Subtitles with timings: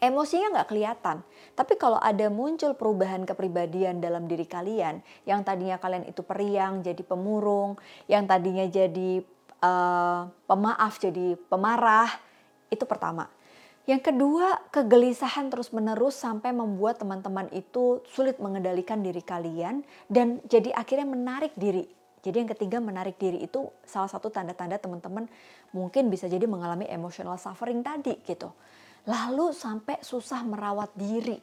[0.00, 1.20] Emosinya nggak kelihatan,
[1.52, 7.04] tapi kalau ada muncul perubahan kepribadian dalam diri kalian, yang tadinya kalian itu periang jadi
[7.04, 7.76] pemurung,
[8.08, 9.20] yang tadinya jadi
[9.60, 12.08] uh, pemaaf jadi pemarah,
[12.72, 13.28] itu pertama.
[13.84, 21.12] Yang kedua, kegelisahan terus-menerus sampai membuat teman-teman itu sulit mengendalikan diri kalian dan jadi akhirnya
[21.12, 21.84] menarik diri.
[22.24, 25.28] Jadi yang ketiga menarik diri itu salah satu tanda-tanda teman-teman
[25.76, 28.48] mungkin bisa jadi mengalami emotional suffering tadi gitu
[29.08, 31.40] lalu sampai susah merawat diri.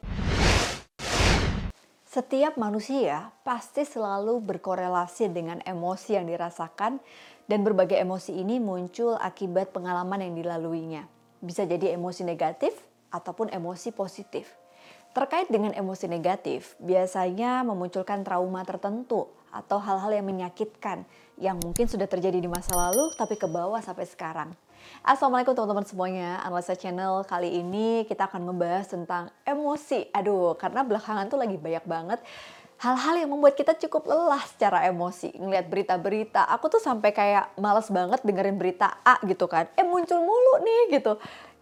[2.08, 6.98] Setiap manusia pasti selalu berkorelasi dengan emosi yang dirasakan
[7.45, 11.05] dan berbagai emosi ini muncul akibat pengalaman yang dilaluinya.
[11.38, 12.73] Bisa jadi emosi negatif
[13.14, 14.50] ataupun emosi positif.
[15.14, 21.02] Terkait dengan emosi negatif, biasanya memunculkan trauma tertentu atau hal-hal yang menyakitkan
[21.38, 24.53] yang mungkin sudah terjadi di masa lalu tapi ke bawah sampai sekarang.
[25.03, 30.07] Assalamualaikum teman-teman semuanya, Analisa Channel kali ini kita akan membahas tentang emosi.
[30.16, 32.20] Aduh, karena belakangan tuh lagi banyak banget
[32.77, 35.33] hal-hal yang membuat kita cukup lelah secara emosi.
[35.33, 39.66] Ngeliat berita-berita, aku tuh sampai kayak males banget dengerin berita A gitu kan.
[39.73, 41.17] Eh muncul mulu nih gitu.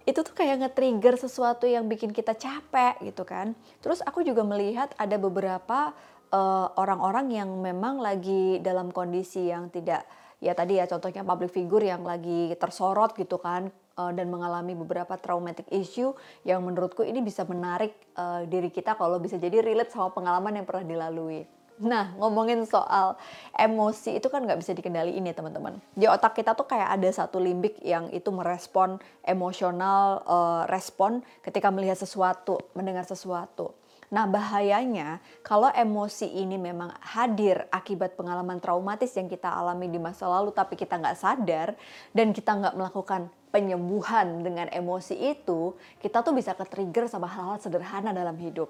[0.05, 3.57] Itu tuh kayak nge-trigger sesuatu yang bikin kita capek gitu kan.
[3.81, 5.95] Terus aku juga melihat ada beberapa
[6.36, 10.03] eh, orang-orang yang memang lagi dalam kondisi yang tidak
[10.44, 15.16] ya tadi ya contohnya public figure yang lagi tersorot gitu kan uh, dan mengalami beberapa
[15.16, 16.11] traumatic issue
[16.44, 20.67] yang menurutku ini bisa menarik uh, diri kita kalau bisa jadi relate sama pengalaman yang
[20.67, 21.47] pernah dilalui.
[21.75, 23.20] Nah, ngomongin soal
[23.52, 25.75] emosi itu kan nggak bisa dikendaliin ya teman-teman.
[25.92, 28.95] Di otak kita tuh kayak ada satu limbik yang itu merespon
[29.27, 33.75] emosional uh, respon ketika melihat sesuatu, mendengar sesuatu.
[34.16, 40.23] Nah bahayanya kalau emosi ini memang hadir akibat pengalaman traumatis yang kita alami di masa
[40.31, 41.75] lalu tapi kita nggak sadar
[42.16, 48.11] dan kita nggak melakukan penyembuhan dengan emosi itu, kita tuh bisa ke-trigger sama hal-hal sederhana
[48.11, 48.67] dalam hidup.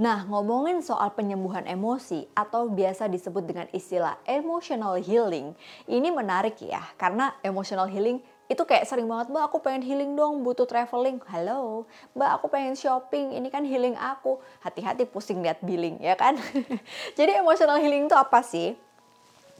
[0.00, 5.52] Nah, ngomongin soal penyembuhan emosi atau biasa disebut dengan istilah emotional healing,
[5.86, 10.44] ini menarik ya, karena emotional healing itu kayak sering banget mbak aku pengen healing dong
[10.44, 11.16] butuh traveling.
[11.32, 14.36] Halo mbak aku pengen shopping ini kan healing aku.
[14.60, 16.36] Hati-hati pusing lihat billing ya kan?
[17.18, 18.76] Jadi emotional healing itu apa sih?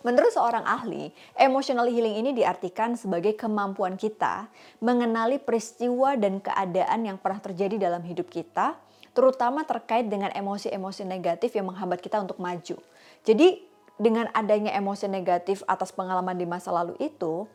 [0.05, 4.53] Menurut seorang ahli, emotional healing ini diartikan sebagai kemampuan kita
[4.84, 8.77] mengenali peristiwa dan keadaan yang pernah terjadi dalam hidup kita,
[9.17, 12.77] terutama terkait dengan emosi-emosi negatif yang menghambat kita untuk maju.
[13.25, 13.65] Jadi,
[13.97, 17.49] dengan adanya emosi negatif atas pengalaman di masa lalu itu,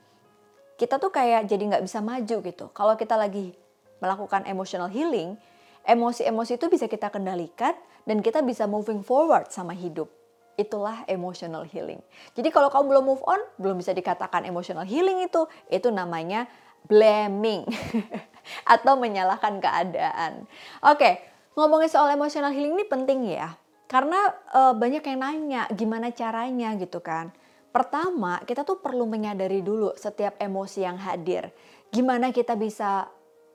[0.79, 2.65] kita tuh kayak jadi nggak bisa maju gitu.
[2.71, 3.51] Kalau kita lagi
[3.99, 5.35] melakukan emotional healing,
[5.83, 7.75] emosi-emosi itu bisa kita kendalikan
[8.07, 10.07] dan kita bisa moving forward sama hidup.
[10.55, 11.99] Itulah emotional healing.
[12.31, 16.47] Jadi kalau kamu belum move on, belum bisa dikatakan emotional healing itu, itu namanya
[16.87, 17.67] blaming
[18.73, 20.47] atau menyalahkan keadaan.
[20.83, 21.19] Oke,
[21.59, 23.55] ngomongin soal emotional healing ini penting ya.
[23.89, 27.35] Karena e, banyak yang nanya gimana caranya gitu kan.
[27.69, 31.53] Pertama, kita tuh perlu menyadari dulu setiap emosi yang hadir.
[31.93, 33.05] Gimana kita bisa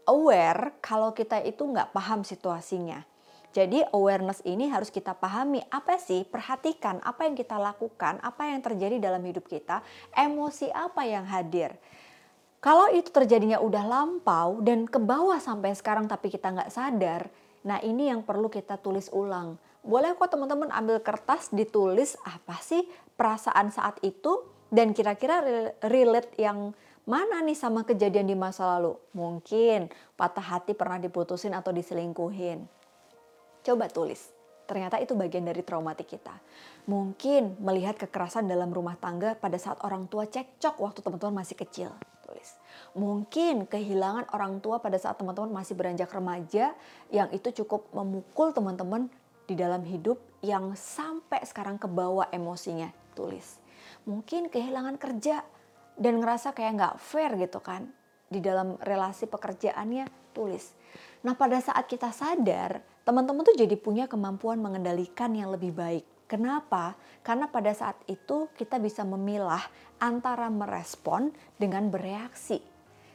[0.06, 3.02] aware kalau kita itu nggak paham situasinya.
[3.54, 8.58] Jadi awareness ini harus kita pahami apa sih, perhatikan apa yang kita lakukan, apa yang
[8.62, 11.74] terjadi dalam hidup kita, emosi apa yang hadir.
[12.58, 17.30] Kalau itu terjadinya udah lampau dan ke bawah sampai sekarang tapi kita nggak sadar,
[17.62, 22.88] nah ini yang perlu kita tulis ulang boleh kok teman-teman ambil kertas ditulis apa sih
[23.20, 25.44] perasaan saat itu dan kira-kira
[25.84, 26.72] relate yang
[27.04, 28.96] mana nih sama kejadian di masa lalu.
[29.12, 32.64] Mungkin patah hati pernah diputusin atau diselingkuhin.
[33.60, 34.32] Coba tulis.
[34.64, 36.32] Ternyata itu bagian dari traumatik kita.
[36.88, 41.92] Mungkin melihat kekerasan dalam rumah tangga pada saat orang tua cekcok waktu teman-teman masih kecil.
[42.24, 42.56] Tulis.
[42.96, 46.72] Mungkin kehilangan orang tua pada saat teman-teman masih beranjak remaja
[47.12, 49.12] yang itu cukup memukul teman-teman
[49.44, 53.60] di dalam hidup yang sampai sekarang kebawa emosinya tulis.
[54.04, 55.40] Mungkin kehilangan kerja
[55.96, 57.88] dan ngerasa kayak nggak fair gitu kan
[58.28, 60.74] di dalam relasi pekerjaannya tulis.
[61.24, 66.04] Nah pada saat kita sadar teman-teman tuh jadi punya kemampuan mengendalikan yang lebih baik.
[66.24, 66.96] Kenapa?
[67.20, 69.60] Karena pada saat itu kita bisa memilah
[70.00, 71.30] antara merespon
[71.60, 72.58] dengan bereaksi.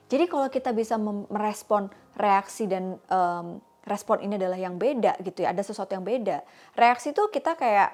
[0.09, 5.55] Jadi kalau kita bisa merespon reaksi dan um, respon ini adalah yang beda gitu ya,
[5.55, 6.43] ada sesuatu yang beda.
[6.75, 7.91] Reaksi tuh kita kayak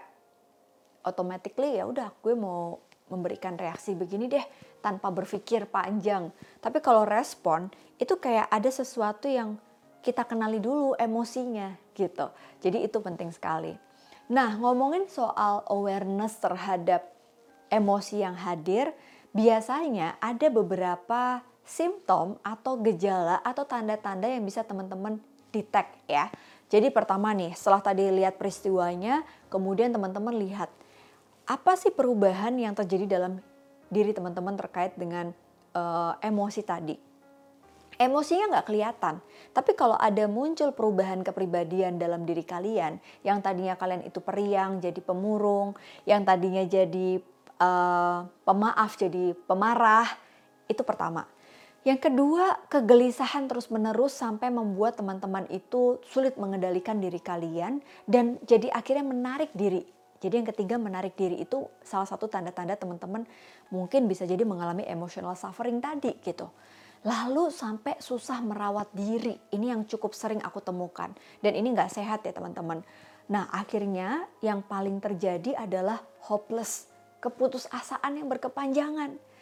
[1.06, 4.42] automatically ya udah gue mau memberikan reaksi begini deh
[4.82, 6.34] tanpa berpikir panjang.
[6.58, 7.70] Tapi kalau respon
[8.02, 9.62] itu kayak ada sesuatu yang
[10.02, 12.30] kita kenali dulu emosinya gitu.
[12.62, 13.74] Jadi itu penting sekali.
[14.30, 17.14] Nah, ngomongin soal awareness terhadap
[17.70, 18.90] emosi yang hadir,
[19.34, 25.18] biasanya ada beberapa simptom atau gejala atau tanda-tanda yang bisa teman-teman
[25.56, 26.28] detect ya.
[26.68, 30.68] Jadi pertama nih, setelah tadi lihat peristiwanya, kemudian teman-teman lihat
[31.48, 33.40] apa sih perubahan yang terjadi dalam
[33.88, 35.32] diri teman-teman terkait dengan
[35.78, 36.98] uh, emosi tadi.
[37.96, 39.24] Emosinya nggak kelihatan,
[39.56, 45.00] tapi kalau ada muncul perubahan kepribadian dalam diri kalian, yang tadinya kalian itu periang jadi
[45.00, 47.24] pemurung, yang tadinya jadi
[47.56, 50.12] uh, pemaaf jadi pemarah,
[50.68, 51.24] itu pertama.
[51.86, 57.78] Yang kedua, kegelisahan terus-menerus sampai membuat teman-teman itu sulit mengendalikan diri kalian
[58.10, 59.86] dan jadi akhirnya menarik diri.
[60.18, 63.30] Jadi yang ketiga menarik diri itu salah satu tanda-tanda teman-teman
[63.70, 66.50] mungkin bisa jadi mengalami emotional suffering tadi gitu.
[67.06, 71.14] Lalu sampai susah merawat diri, ini yang cukup sering aku temukan.
[71.38, 72.82] Dan ini nggak sehat ya teman-teman.
[73.30, 76.90] Nah akhirnya yang paling terjadi adalah hopeless,
[77.22, 79.35] keputusasaan yang berkepanjangan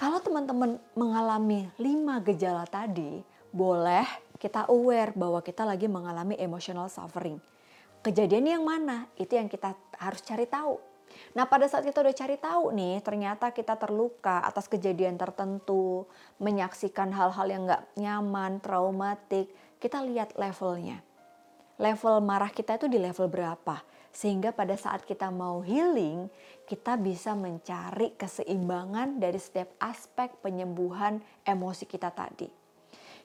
[0.00, 3.20] kalau teman-teman mengalami lima gejala tadi,
[3.52, 4.08] boleh
[4.40, 7.36] kita aware bahwa kita lagi mengalami emotional suffering.
[8.00, 9.12] Kejadian yang mana?
[9.20, 10.80] Itu yang kita harus cari tahu.
[11.36, 16.08] Nah pada saat kita udah cari tahu nih, ternyata kita terluka atas kejadian tertentu,
[16.40, 19.52] menyaksikan hal-hal yang gak nyaman, traumatik,
[19.84, 21.04] kita lihat levelnya.
[21.76, 23.84] Level marah kita itu di level berapa?
[24.10, 26.26] Sehingga pada saat kita mau healing,
[26.66, 32.50] kita bisa mencari keseimbangan dari setiap aspek penyembuhan emosi kita tadi.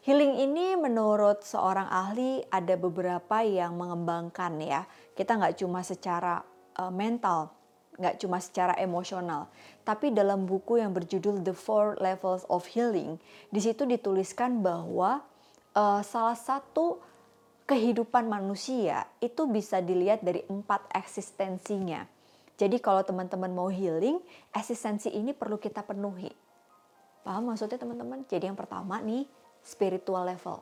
[0.05, 4.85] Healing ini menurut seorang ahli ada beberapa yang mengembangkan ya.
[5.17, 6.45] Kita nggak cuma secara
[6.77, 7.49] uh, mental,
[7.97, 9.49] nggak cuma secara emosional.
[9.81, 13.17] Tapi dalam buku yang berjudul The Four Levels of Healing,
[13.49, 15.25] di situ dituliskan bahwa
[15.73, 17.01] uh, salah satu
[17.65, 22.05] kehidupan manusia itu bisa dilihat dari empat eksistensinya.
[22.55, 24.21] Jadi kalau teman-teman mau healing,
[24.55, 26.31] eksistensi ini perlu kita penuhi.
[27.25, 28.23] Paham maksudnya teman-teman?
[28.29, 29.27] Jadi yang pertama nih,
[29.65, 30.61] spiritual level.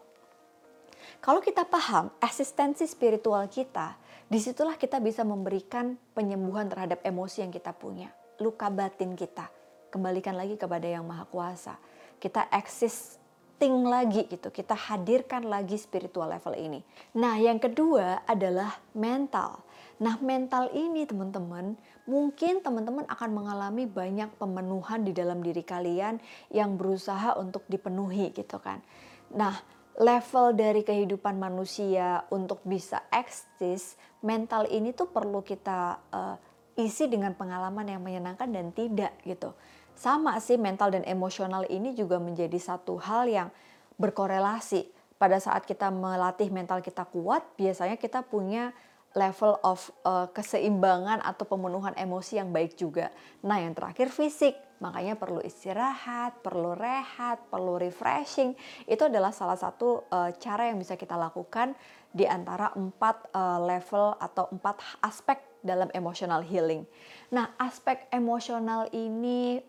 [1.19, 3.99] Kalau kita paham eksistensi spiritual kita,
[4.31, 8.09] di situlah kita bisa memberikan penyembuhan terhadap emosi yang kita punya.
[8.39, 9.51] Luka batin kita.
[9.91, 11.77] Kembalikan lagi kepada yang maha kuasa.
[12.17, 13.21] Kita eksis
[13.57, 16.81] think lagi gitu, kita hadirkan lagi spiritual level ini.
[17.17, 19.63] Nah, yang kedua adalah mental.
[20.01, 21.77] Nah, mental ini teman-teman,
[22.09, 26.19] mungkin teman-teman akan mengalami banyak pemenuhan di dalam diri kalian
[26.51, 28.83] yang berusaha untuk dipenuhi gitu kan.
[29.31, 29.53] Nah,
[30.01, 33.95] level dari kehidupan manusia untuk bisa eksis,
[34.25, 36.35] mental ini tuh perlu kita uh,
[36.73, 39.53] isi dengan pengalaman yang menyenangkan dan tidak gitu
[39.93, 43.49] sama sih mental dan emosional ini juga menjadi satu hal yang
[43.97, 44.89] berkorelasi.
[45.17, 48.75] Pada saat kita melatih mental kita kuat, biasanya kita punya
[49.13, 53.13] level of uh, keseimbangan atau pemenuhan emosi yang baik juga.
[53.45, 54.57] Nah, yang terakhir fisik.
[54.81, 58.51] Makanya perlu istirahat, perlu rehat, perlu refreshing.
[58.83, 61.71] Itu adalah salah satu uh, cara yang bisa kita lakukan
[62.11, 66.83] di antara empat uh, level atau empat aspek dalam emotional healing.
[67.31, 69.63] Nah, aspek emosional ini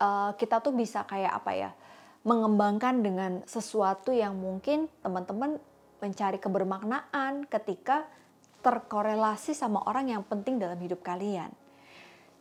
[0.00, 1.70] uh, kita tuh bisa kayak apa ya
[2.26, 5.62] mengembangkan dengan sesuatu yang mungkin teman-teman
[6.02, 8.02] mencari kebermaknaan ketika
[8.66, 11.54] terkorelasi sama orang yang penting dalam hidup kalian.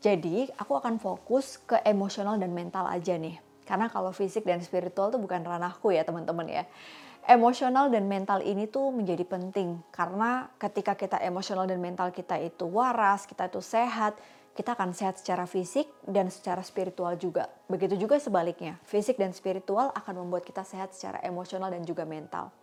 [0.02, 3.38] Jadi aku akan fokus ke emosional dan mental aja nih.
[3.66, 6.64] Karena kalau fisik dan spiritual tuh bukan ranahku ya teman-teman ya.
[7.26, 12.70] Emosional dan mental ini tuh menjadi penting karena ketika kita emosional dan mental kita itu
[12.70, 14.14] waras, kita itu sehat,
[14.56, 17.52] kita akan sehat secara fisik dan secara spiritual juga.
[17.68, 22.56] Begitu juga sebaliknya, fisik dan spiritual akan membuat kita sehat secara emosional dan juga mental.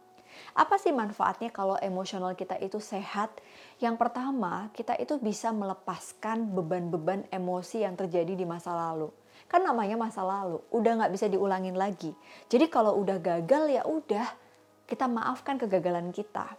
[0.56, 3.28] Apa sih manfaatnya kalau emosional kita itu sehat?
[3.76, 9.12] Yang pertama, kita itu bisa melepaskan beban-beban emosi yang terjadi di masa lalu.
[9.44, 12.16] Kan namanya masa lalu, udah nggak bisa diulangin lagi.
[12.48, 14.24] Jadi kalau udah gagal ya udah,
[14.88, 16.56] kita maafkan kegagalan kita.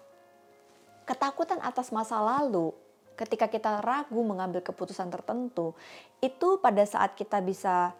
[1.10, 2.72] Ketakutan atas masa lalu
[3.14, 5.78] ketika kita ragu mengambil keputusan tertentu,
[6.20, 7.94] itu pada saat kita bisa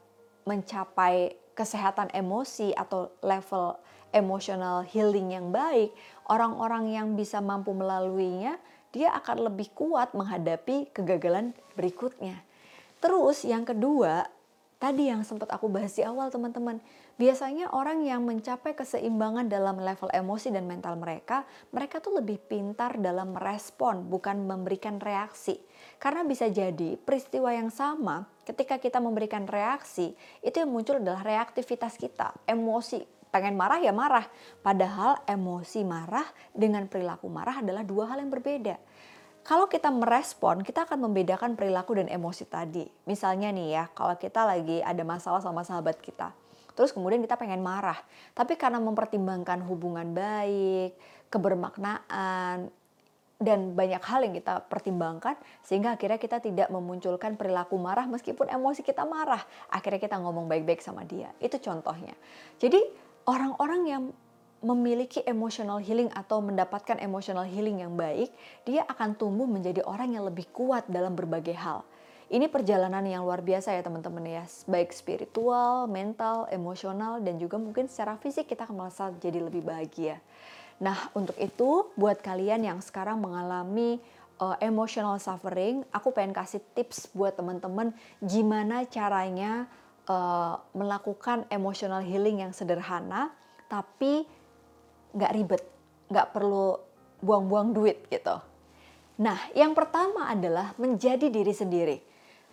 [0.44, 3.78] mencapai kesehatan emosi atau level
[4.14, 5.94] emotional healing yang baik,
[6.30, 8.58] orang-orang yang bisa mampu melaluinya,
[8.94, 12.46] dia akan lebih kuat menghadapi kegagalan berikutnya.
[13.02, 14.30] Terus yang kedua,
[14.84, 20.10] tadi yang sempat aku bahas di awal teman-teman, Biasanya orang yang mencapai keseimbangan dalam level
[20.10, 25.62] emosi dan mental mereka, mereka tuh lebih pintar dalam merespon, bukan memberikan reaksi.
[26.02, 32.02] Karena bisa jadi peristiwa yang sama ketika kita memberikan reaksi, itu yang muncul adalah reaktivitas
[32.02, 33.06] kita, emosi.
[33.30, 34.26] Pengen marah ya marah.
[34.66, 38.78] Padahal emosi marah dengan perilaku marah adalah dua hal yang berbeda
[39.44, 42.88] kalau kita merespon, kita akan membedakan perilaku dan emosi tadi.
[43.08, 46.32] Misalnya nih ya, kalau kita lagi ada masalah sama sahabat kita,
[46.74, 47.98] Terus kemudian kita pengen marah.
[48.34, 50.98] Tapi karena mempertimbangkan hubungan baik,
[51.30, 52.70] kebermaknaan,
[53.44, 55.36] dan banyak hal yang kita pertimbangkan
[55.68, 59.42] sehingga akhirnya kita tidak memunculkan perilaku marah meskipun emosi kita marah.
[59.68, 61.30] Akhirnya kita ngomong baik-baik sama dia.
[61.44, 62.16] Itu contohnya.
[62.58, 62.80] Jadi
[63.28, 64.04] orang-orang yang
[64.64, 68.32] memiliki emotional healing atau mendapatkan emotional healing yang baik,
[68.64, 71.84] dia akan tumbuh menjadi orang yang lebih kuat dalam berbagai hal.
[72.32, 77.86] Ini perjalanan yang luar biasa ya teman-teman ya, baik spiritual, mental, emosional, dan juga mungkin
[77.86, 80.18] secara fisik kita akan merasa jadi lebih bahagia.
[80.82, 84.02] Nah, untuk itu buat kalian yang sekarang mengalami
[84.42, 87.94] uh, emotional suffering, aku pengen kasih tips buat teman-teman
[88.24, 89.70] gimana caranya
[90.10, 93.30] uh, melakukan emotional healing yang sederhana,
[93.70, 94.26] tapi
[95.14, 95.64] nggak ribet,
[96.10, 96.78] nggak perlu
[97.24, 98.36] buang-buang duit gitu.
[99.22, 101.98] Nah, yang pertama adalah menjadi diri sendiri.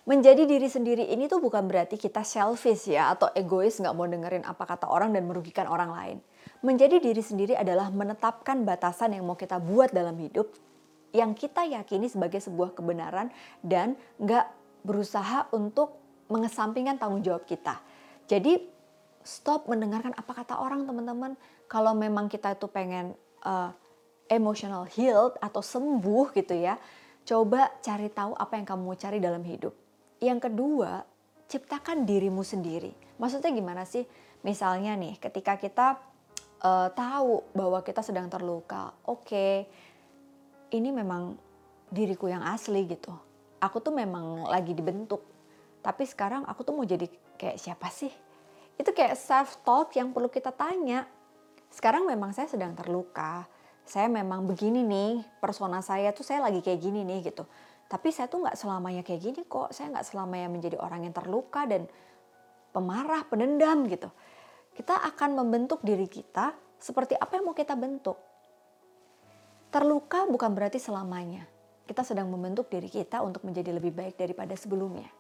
[0.09, 4.45] Menjadi diri sendiri ini tuh bukan berarti kita selfish ya atau egois nggak mau dengerin
[4.49, 6.19] apa kata orang dan merugikan orang lain.
[6.61, 10.53] Menjadi diri sendiri adalah menetapkan batasan yang mau kita buat dalam hidup
[11.11, 14.47] yang kita yakini sebagai sebuah kebenaran dan nggak
[14.87, 15.99] berusaha untuk
[16.31, 17.83] mengesampingkan tanggung jawab kita.
[18.31, 18.63] Jadi
[19.27, 21.35] stop mendengarkan apa kata orang teman-teman.
[21.71, 23.15] Kalau memang kita itu pengen
[23.47, 23.71] uh,
[24.27, 26.75] emotional healed atau sembuh gitu ya,
[27.23, 29.71] coba cari tahu apa yang kamu cari dalam hidup.
[30.19, 31.07] Yang kedua,
[31.47, 32.91] ciptakan dirimu sendiri.
[33.23, 34.03] Maksudnya gimana sih?
[34.43, 36.03] Misalnya nih, ketika kita
[36.65, 38.91] uh, tahu bahwa kita sedang terluka.
[39.07, 39.55] Oke, okay,
[40.75, 41.37] ini memang
[41.91, 43.13] diriku yang asli gitu.
[43.61, 45.21] Aku tuh memang lagi dibentuk.
[45.81, 48.13] Tapi sekarang aku tuh mau jadi kayak siapa sih?
[48.77, 51.05] Itu kayak self talk yang perlu kita tanya.
[51.71, 53.47] Sekarang memang saya sedang terluka.
[53.87, 57.47] Saya memang begini nih, persona saya tuh saya lagi kayak gini nih gitu.
[57.91, 59.75] Tapi saya tuh nggak selamanya kayak gini kok.
[59.75, 61.91] Saya nggak selamanya menjadi orang yang terluka dan
[62.71, 64.11] pemarah, pendendam gitu
[64.81, 68.17] kita akan membentuk diri kita seperti apa yang mau kita bentuk.
[69.71, 71.47] Terluka bukan berarti selamanya.
[71.87, 75.11] Kita sedang membentuk diri kita untuk menjadi lebih baik daripada sebelumnya.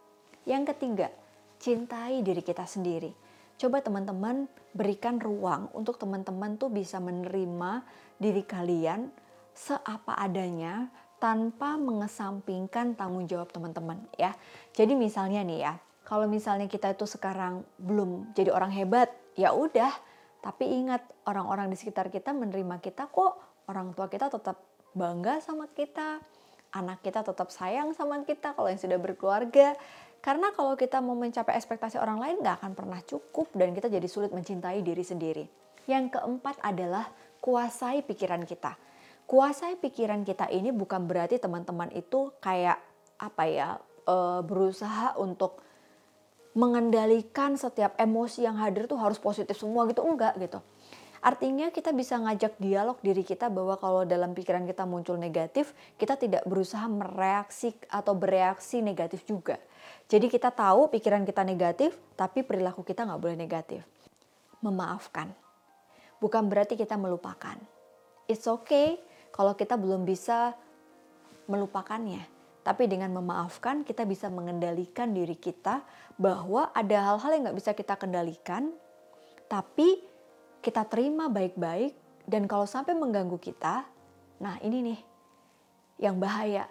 [0.46, 1.12] Yang ketiga,
[1.60, 3.12] cintai diri kita sendiri.
[3.60, 7.84] Coba teman-teman berikan ruang untuk teman-teman tuh bisa menerima
[8.16, 9.12] diri kalian
[9.52, 10.88] seapa adanya
[11.20, 14.32] tanpa mengesampingkan tanggung jawab teman-teman ya.
[14.72, 15.74] Jadi misalnya nih ya,
[16.08, 19.92] kalau misalnya kita itu sekarang belum jadi orang hebat, ya udah.
[20.40, 23.36] Tapi ingat orang-orang di sekitar kita menerima kita kok.
[23.68, 24.56] Orang tua kita tetap
[24.96, 26.24] bangga sama kita.
[26.72, 29.76] Anak kita tetap sayang sama kita kalau yang sudah berkeluarga.
[30.20, 34.04] Karena kalau kita mau mencapai ekspektasi orang lain gak akan pernah cukup dan kita jadi
[34.04, 35.44] sulit mencintai diri sendiri.
[35.88, 37.08] Yang keempat adalah
[37.40, 38.76] kuasai pikiran kita.
[39.24, 42.76] Kuasai pikiran kita ini bukan berarti teman-teman itu kayak
[43.16, 43.68] apa ya
[44.04, 45.64] eh, berusaha untuk
[46.52, 50.58] mengendalikan setiap emosi yang hadir tuh harus positif semua gitu enggak gitu.
[51.20, 56.16] Artinya kita bisa ngajak dialog diri kita bahwa kalau dalam pikiran kita muncul negatif, kita
[56.16, 59.60] tidak berusaha mereaksi atau bereaksi negatif juga.
[60.10, 63.82] Jadi kita tahu pikiran kita negatif, tapi perilaku kita nggak boleh negatif.
[64.60, 65.30] Memaafkan.
[66.20, 67.56] Bukan berarti kita melupakan.
[68.26, 69.00] It's okay
[69.32, 70.52] kalau kita belum bisa
[71.50, 75.80] melupakannya tapi dengan memaafkan kita bisa mengendalikan diri kita
[76.20, 78.68] bahwa ada hal-hal yang nggak bisa kita kendalikan,
[79.48, 80.04] tapi
[80.60, 81.96] kita terima baik-baik
[82.28, 83.88] dan kalau sampai mengganggu kita,
[84.44, 85.00] nah ini nih
[86.04, 86.68] yang bahaya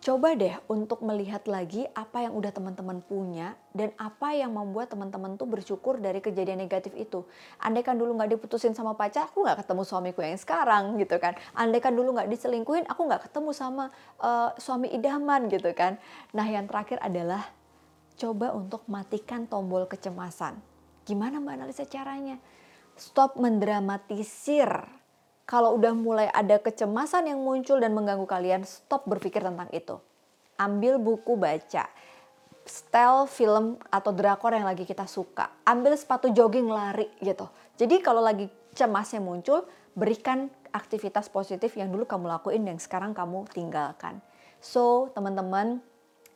[0.00, 5.36] coba deh untuk melihat lagi apa yang udah teman-teman punya dan apa yang membuat teman-teman
[5.36, 7.28] tuh bersyukur dari kejadian negatif itu.
[7.60, 11.36] Andai kan dulu nggak diputusin sama pacar, aku nggak ketemu suamiku yang sekarang gitu kan.
[11.52, 13.92] Andai kan dulu nggak diselingkuhin, aku nggak ketemu sama
[14.24, 16.00] uh, suami idaman gitu kan.
[16.32, 17.44] Nah yang terakhir adalah
[18.16, 20.56] coba untuk matikan tombol kecemasan.
[21.04, 22.40] Gimana mbak analisa caranya?
[22.96, 24.99] Stop mendramatisir
[25.50, 29.98] kalau udah mulai ada kecemasan yang muncul dan mengganggu kalian, stop berpikir tentang itu.
[30.54, 31.90] Ambil buku baca,
[32.62, 35.50] style film atau drakor yang lagi kita suka.
[35.66, 37.50] Ambil sepatu jogging lari gitu.
[37.74, 38.46] Jadi kalau lagi
[38.78, 39.66] cemasnya muncul,
[39.98, 44.22] berikan aktivitas positif yang dulu kamu lakuin dan sekarang kamu tinggalkan.
[44.62, 45.82] So, teman-teman,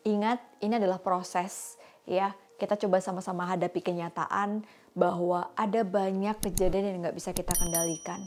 [0.02, 2.34] ingat ini adalah proses ya.
[2.58, 8.26] Kita coba sama-sama hadapi kenyataan bahwa ada banyak kejadian yang nggak bisa kita kendalikan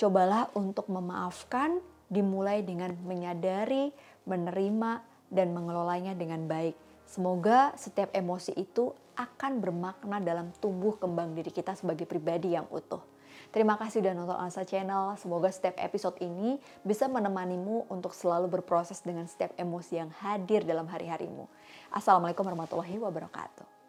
[0.00, 1.76] Cobalah untuk memaafkan
[2.08, 3.92] dimulai dengan menyadari,
[4.24, 6.72] menerima, dan mengelolanya dengan baik.
[7.04, 13.04] Semoga setiap emosi itu akan bermakna dalam tumbuh kembang diri kita sebagai pribadi yang utuh.
[13.50, 15.18] Terima kasih sudah nonton Ansa Channel.
[15.18, 20.86] Semoga setiap episode ini bisa menemanimu untuk selalu berproses dengan setiap emosi yang hadir dalam
[20.86, 21.50] hari-harimu.
[21.90, 23.79] Assalamualaikum warahmatullahi wabarakatuh.